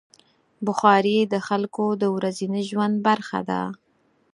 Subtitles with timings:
[0.65, 3.61] بخاري د خلکو د ورځني ژوند برخه ده.